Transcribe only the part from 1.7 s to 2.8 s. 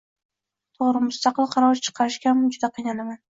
chiqarishgayam juda